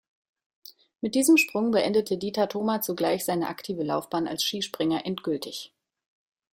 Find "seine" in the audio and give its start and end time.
3.23-3.47